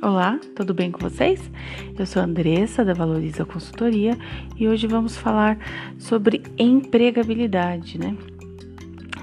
[0.00, 1.50] Olá, tudo bem com vocês?
[1.98, 4.16] Eu sou Andressa da Valoriza Consultoria
[4.56, 5.58] e hoje vamos falar
[5.98, 8.16] sobre empregabilidade, né?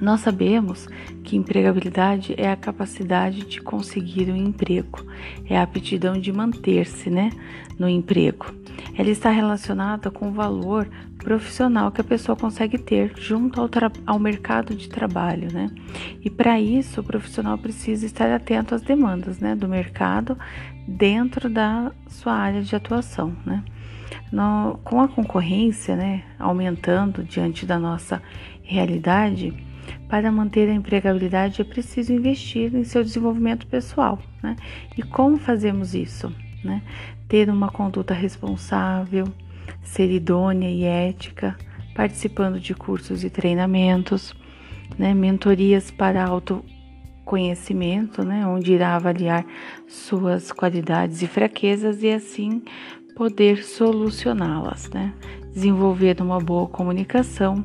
[0.00, 0.88] Nós sabemos
[1.22, 5.04] que empregabilidade é a capacidade de conseguir um emprego,
[5.48, 7.30] é a aptidão de manter-se, né,
[7.78, 8.46] no emprego.
[8.96, 13.68] Ela está relacionada com o valor profissional que a pessoa consegue ter junto ao,
[14.06, 15.70] ao mercado de trabalho, né?
[16.24, 20.36] E para isso o profissional precisa estar atento às demandas, né, do mercado
[20.88, 23.62] dentro da sua área de atuação, né?
[24.32, 28.22] No, com a concorrência, né, aumentando diante da nossa
[28.62, 29.54] realidade,
[30.08, 34.56] para manter a empregabilidade é preciso investir em seu desenvolvimento pessoal, né?
[34.96, 36.32] E como fazemos isso,
[36.64, 36.82] né?
[37.28, 39.26] Ter uma conduta responsável
[39.82, 41.56] ser idônea e ética,
[41.94, 44.34] participando de cursos e treinamentos,
[44.98, 49.44] né, mentorias para autoconhecimento, né, onde irá avaliar
[49.88, 52.62] suas qualidades e fraquezas e assim
[53.20, 55.12] poder solucioná-las, né,
[55.52, 57.62] desenvolver uma boa comunicação,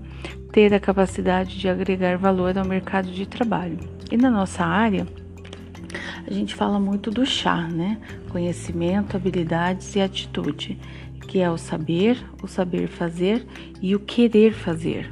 [0.51, 3.79] ter a capacidade de agregar valor ao mercado de trabalho.
[4.11, 5.07] E na nossa área,
[6.27, 7.97] a gente fala muito do chá, né?
[8.33, 10.77] Conhecimento, habilidades e atitude
[11.25, 13.47] que é o saber, o saber fazer
[13.81, 15.09] e o querer fazer.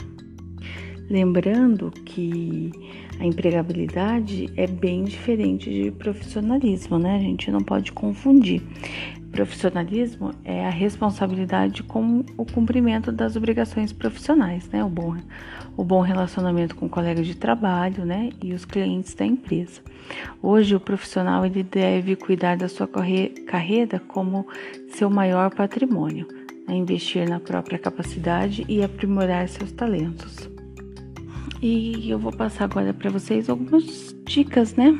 [1.10, 2.70] Lembrando que
[3.18, 7.16] a empregabilidade é bem diferente de profissionalismo, né?
[7.16, 8.62] A gente não pode confundir.
[9.34, 14.86] Profissionalismo é a responsabilidade com o cumprimento das obrigações profissionais, né?
[14.86, 15.18] O bom,
[15.76, 18.30] o bom relacionamento com o colega de trabalho, né?
[18.44, 19.82] E os clientes da empresa.
[20.40, 24.46] Hoje, o profissional ele deve cuidar da sua carreira como
[24.90, 26.28] seu maior patrimônio,
[26.68, 26.76] né?
[26.76, 30.48] investir na própria capacidade e aprimorar seus talentos.
[31.60, 34.96] E eu vou passar agora para vocês algumas dicas, né?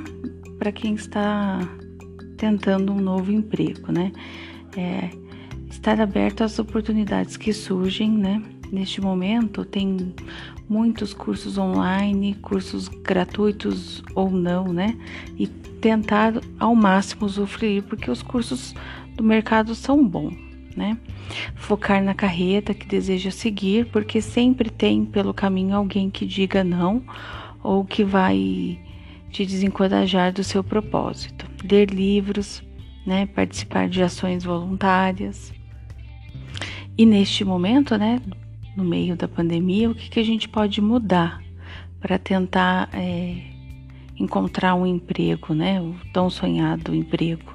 [0.58, 1.60] Para quem está
[2.44, 4.12] tentando um novo emprego, né?
[4.76, 5.10] É,
[5.70, 8.44] estar aberto às oportunidades que surgem, né?
[8.70, 10.14] Neste momento tem
[10.68, 14.98] muitos cursos online, cursos gratuitos ou não, né?
[15.38, 18.76] E tentar ao máximo usufruir, porque os cursos
[19.16, 20.36] do mercado são bons,
[20.76, 20.98] né?
[21.56, 27.02] Focar na carreira que deseja seguir, porque sempre tem pelo caminho alguém que diga não
[27.64, 28.78] ou que vai
[29.32, 31.53] te desencorajar do seu propósito.
[31.64, 32.64] Ler livros,
[33.06, 35.54] né, participar de ações voluntárias.
[36.98, 38.22] E neste momento, né,
[38.76, 41.42] no meio da pandemia, o que, que a gente pode mudar
[42.00, 43.38] para tentar é,
[44.20, 47.54] encontrar um emprego, né, o tão sonhado emprego,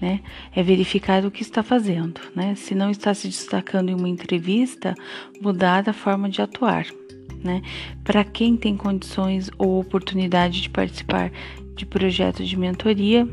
[0.00, 0.20] né?
[0.54, 2.54] É verificar o que está fazendo, né?
[2.56, 4.94] Se não está se destacando em uma entrevista,
[5.40, 6.86] mudar a forma de atuar
[7.44, 7.60] né?
[8.02, 11.30] Para quem tem condições ou oportunidade de participar
[11.76, 13.28] de projetos de mentoria,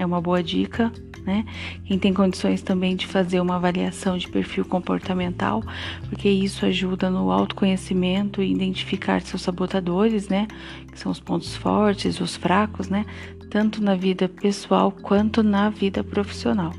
[0.00, 0.90] é uma boa dica,
[1.26, 1.44] né?
[1.84, 5.62] Quem tem condições também de fazer uma avaliação de perfil comportamental,
[6.08, 10.48] porque isso ajuda no autoconhecimento e identificar seus sabotadores, né?
[10.90, 13.04] Que são os pontos fortes, os fracos, né?
[13.50, 16.72] Tanto na vida pessoal quanto na vida profissional.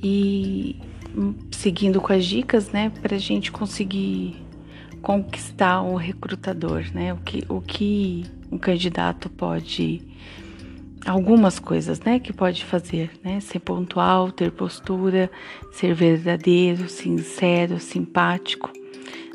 [0.00, 0.76] E
[1.50, 4.36] seguindo com as dicas, né, para a gente conseguir
[5.02, 7.12] conquistar um recrutador, né?
[7.12, 10.00] O que, o que um candidato pode
[11.06, 13.40] algumas coisas, né, que pode fazer, né?
[13.40, 15.30] Ser pontual, ter postura,
[15.72, 18.70] ser verdadeiro, sincero, simpático,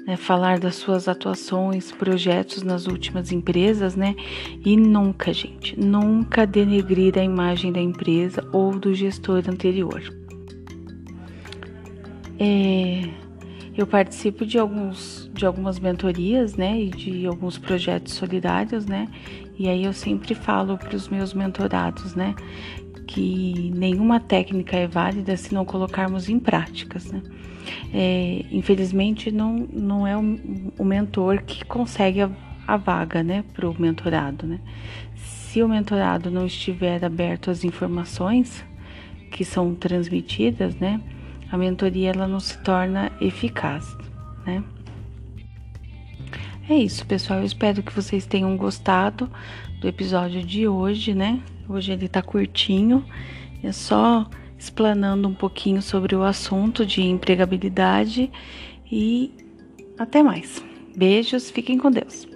[0.05, 0.15] né?
[0.15, 4.15] Falar das suas atuações, projetos nas últimas empresas, né?
[4.65, 10.01] E nunca, gente, nunca denegrir a imagem da empresa ou do gestor anterior.
[12.39, 13.09] É,
[13.79, 19.07] eu participo de alguns de algumas mentorias, né, e de alguns projetos solidários, né?
[19.57, 22.35] E aí eu sempre falo para os meus mentorados, né,
[23.07, 27.21] que nenhuma técnica é válida se não colocarmos em práticas, né?
[27.93, 30.39] É, infelizmente não, não é o,
[30.77, 32.29] o mentor que consegue a,
[32.67, 34.59] a vaga, né, para o mentorado, né?
[35.15, 38.63] Se o mentorado não estiver aberto às informações
[39.31, 40.99] que são transmitidas, né?
[41.51, 43.95] A mentoria ela não se torna eficaz,
[44.45, 44.63] né?
[46.69, 47.39] É isso, pessoal.
[47.39, 49.29] Eu espero que vocês tenham gostado
[49.81, 51.41] do episódio de hoje, né?
[51.67, 53.03] Hoje ele tá curtinho,
[53.63, 58.29] é só explanando um pouquinho sobre o assunto de empregabilidade
[58.91, 59.31] e
[59.97, 60.63] até mais.
[60.95, 62.28] Beijos, fiquem com Deus.